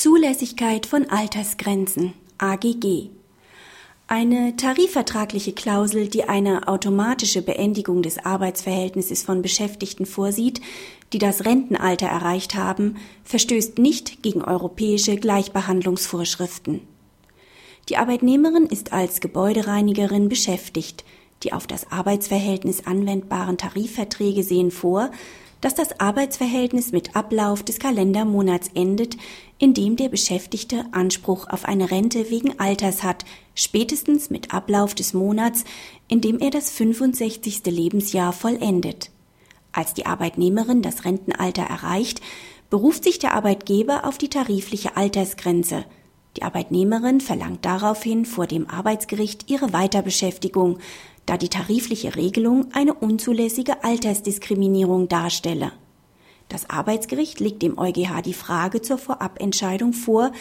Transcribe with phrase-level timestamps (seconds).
[0.00, 3.10] Zulässigkeit von Altersgrenzen AGG
[4.06, 10.62] eine tarifvertragliche Klausel, die eine automatische Beendigung des Arbeitsverhältnisses von Beschäftigten vorsieht,
[11.12, 16.80] die das Rentenalter erreicht haben, verstößt nicht gegen europäische Gleichbehandlungsvorschriften.
[17.90, 21.04] Die Arbeitnehmerin ist als Gebäudereinigerin beschäftigt.
[21.42, 25.10] Die auf das Arbeitsverhältnis anwendbaren Tarifverträge sehen vor,
[25.60, 29.16] dass das Arbeitsverhältnis mit Ablauf des Kalendermonats endet,
[29.58, 33.24] in dem der Beschäftigte Anspruch auf eine Rente wegen Alters hat,
[33.54, 35.64] spätestens mit Ablauf des Monats,
[36.08, 37.62] in dem er das 65.
[37.66, 39.10] Lebensjahr vollendet.
[39.72, 42.20] Als die Arbeitnehmerin das Rentenalter erreicht,
[42.70, 45.84] beruft sich der Arbeitgeber auf die tarifliche Altersgrenze.
[46.36, 50.78] Die Arbeitnehmerin verlangt daraufhin vor dem Arbeitsgericht ihre Weiterbeschäftigung,
[51.30, 55.70] da die tarifliche Regelung eine unzulässige Altersdiskriminierung darstelle.
[56.48, 60.32] Das Arbeitsgericht legt dem EuGH die Frage zur Vorabentscheidung vor,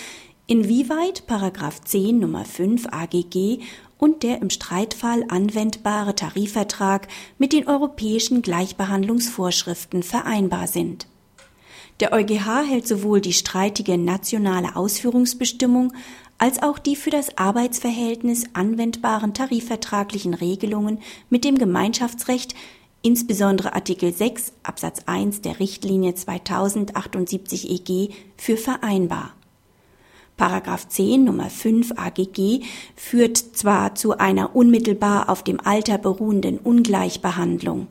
[0.48, 3.60] inwieweit Paragraph 10 Nummer 5 AGG
[4.00, 11.06] und der im Streitfall anwendbare Tarifvertrag mit den europäischen Gleichbehandlungsvorschriften vereinbar sind.
[12.00, 15.92] Der EuGH hält sowohl die streitige nationale Ausführungsbestimmung
[16.38, 22.56] als auch die für das Arbeitsverhältnis anwendbaren tarifvertraglichen Regelungen mit dem Gemeinschaftsrecht,
[23.02, 29.34] insbesondere Artikel 6 Absatz 1 der Richtlinie 2078 EG, für vereinbar.
[30.38, 32.62] Paragraph 10 Nummer 5 AGG
[32.96, 37.88] führt zwar zu einer unmittelbar auf dem Alter beruhenden Ungleichbehandlung,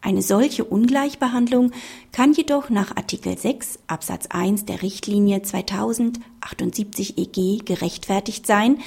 [0.00, 1.72] eine solche Ungleichbehandlung
[2.12, 8.78] kann jedoch nach Artikel 6 Absatz 1 der Richtlinie 2078 EG gerechtfertigt sein,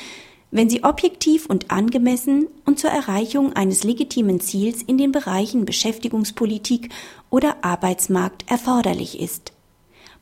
[0.51, 6.89] wenn sie objektiv und angemessen und zur Erreichung eines legitimen Ziels in den Bereichen Beschäftigungspolitik
[7.29, 9.53] oder Arbeitsmarkt erforderlich ist.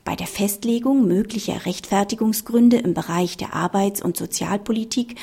[0.03, 5.15] Bei der Festlegung möglicher Rechtfertigungsgründe im Bereich der Arbeits- und Sozialpolitik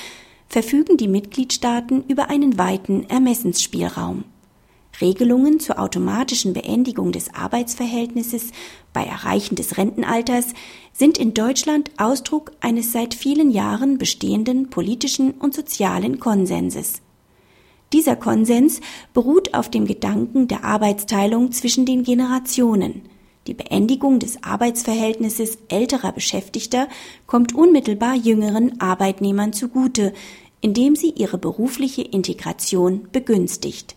[0.46, 4.24] verfügen die Mitgliedstaaten über einen weiten Ermessensspielraum.
[5.00, 8.50] Regelungen zur automatischen Beendigung des Arbeitsverhältnisses
[8.92, 10.46] bei Erreichen des Rentenalters
[10.92, 17.02] sind in Deutschland Ausdruck eines seit vielen Jahren bestehenden politischen und sozialen Konsenses.
[17.92, 18.80] Dieser Konsens
[19.12, 23.02] beruht auf dem Gedanken der Arbeitsteilung zwischen den Generationen.
[23.46, 26.88] Die Beendigung des Arbeitsverhältnisses älterer Beschäftigter
[27.26, 30.14] kommt unmittelbar jüngeren Arbeitnehmern zugute,
[30.60, 33.96] indem sie ihre berufliche Integration begünstigt.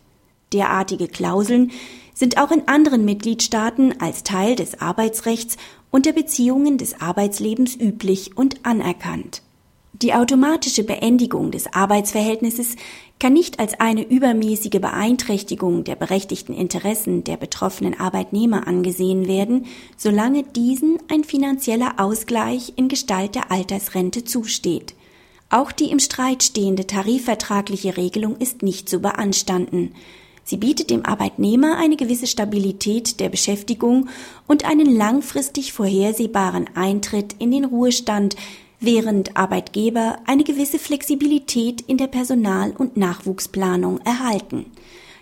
[0.53, 1.71] Derartige Klauseln
[2.13, 5.57] sind auch in anderen Mitgliedstaaten als Teil des Arbeitsrechts
[5.91, 9.41] und der Beziehungen des Arbeitslebens üblich und anerkannt.
[10.01, 12.75] Die automatische Beendigung des Arbeitsverhältnisses
[13.19, 19.65] kann nicht als eine übermäßige Beeinträchtigung der berechtigten Interessen der betroffenen Arbeitnehmer angesehen werden,
[19.95, 24.93] solange diesen ein finanzieller Ausgleich in Gestalt der Altersrente zusteht.
[25.49, 29.95] Auch die im Streit stehende tarifvertragliche Regelung ist nicht zu beanstanden.
[30.47, 34.07] Sie bietet dem Arbeitnehmer eine gewisse Stabilität der Beschäftigung
[34.47, 38.37] und einen langfristig vorhersehbaren Eintritt in den Ruhestand,
[38.79, 44.67] während Arbeitgeber eine gewisse Flexibilität in der Personal- und Nachwuchsplanung erhalten.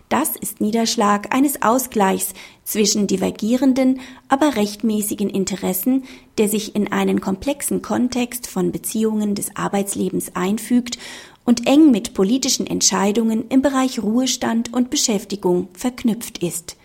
[0.10, 6.04] Das ist Niederschlag eines Ausgleichs zwischen divergierenden, aber rechtmäßigen Interessen,
[6.38, 11.00] der sich in einen komplexen Kontext von Beziehungen des Arbeitslebens einfügt
[11.46, 16.76] und eng mit politischen Entscheidungen im Bereich Ruhestand und Beschäftigung verknüpft ist.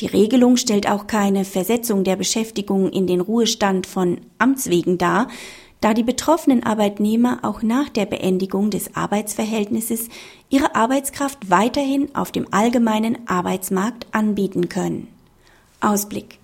[0.00, 5.28] Die Regelung stellt auch keine Versetzung der Beschäftigung in den Ruhestand von Amts wegen dar,
[5.82, 10.08] da die betroffenen Arbeitnehmer auch nach der Beendigung des Arbeitsverhältnisses
[10.48, 15.08] ihre Arbeitskraft weiterhin auf dem allgemeinen Arbeitsmarkt anbieten können.
[15.80, 16.40] Ausblick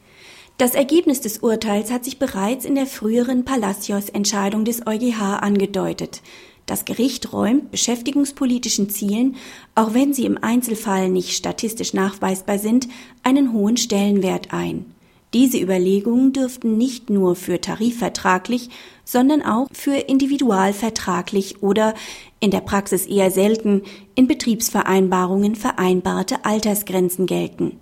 [0.58, 6.22] das Ergebnis des Urteils hat sich bereits in der früheren Palacios-Entscheidung des EuGH angedeutet.
[6.66, 9.36] Das Gericht räumt beschäftigungspolitischen Zielen,
[9.76, 12.88] auch wenn sie im Einzelfall nicht statistisch nachweisbar sind,
[13.22, 14.84] einen hohen Stellenwert ein.
[15.32, 18.70] Diese Überlegungen dürften nicht nur für tarifvertraglich,
[19.04, 21.94] sondern auch für individualvertraglich oder
[22.40, 23.82] in der Praxis eher selten
[24.14, 27.78] in Betriebsvereinbarungen vereinbarte Altersgrenzen gelten.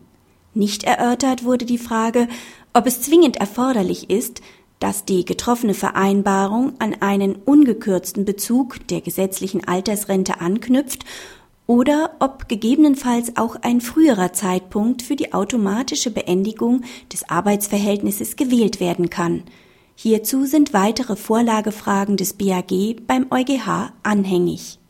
[0.52, 2.28] Nicht erörtert wurde die Frage,
[2.72, 4.40] ob es zwingend erforderlich ist,
[4.84, 11.06] dass die getroffene Vereinbarung an einen ungekürzten Bezug der gesetzlichen Altersrente anknüpft
[11.66, 19.08] oder ob gegebenenfalls auch ein früherer Zeitpunkt für die automatische Beendigung des Arbeitsverhältnisses gewählt werden
[19.08, 19.44] kann.
[19.94, 24.80] Hierzu sind weitere Vorlagefragen des BAG beim EuGH anhängig